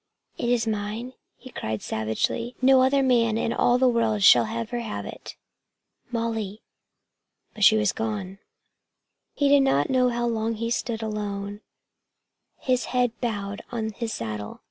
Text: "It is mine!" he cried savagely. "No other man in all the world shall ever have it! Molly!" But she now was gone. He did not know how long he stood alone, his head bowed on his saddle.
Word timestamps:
"It 0.35 0.49
is 0.49 0.65
mine!" 0.65 1.13
he 1.37 1.51
cried 1.51 1.83
savagely. 1.83 2.55
"No 2.59 2.81
other 2.81 3.03
man 3.03 3.37
in 3.37 3.53
all 3.53 3.77
the 3.77 3.87
world 3.87 4.23
shall 4.23 4.47
ever 4.47 4.79
have 4.79 5.05
it! 5.05 5.35
Molly!" 6.11 6.63
But 7.53 7.63
she 7.65 7.75
now 7.75 7.81
was 7.81 7.93
gone. 7.93 8.39
He 9.35 9.47
did 9.47 9.61
not 9.61 9.91
know 9.91 10.09
how 10.09 10.25
long 10.25 10.55
he 10.55 10.71
stood 10.71 11.03
alone, 11.03 11.61
his 12.57 12.85
head 12.85 13.11
bowed 13.21 13.61
on 13.71 13.91
his 13.91 14.11
saddle. 14.11 14.59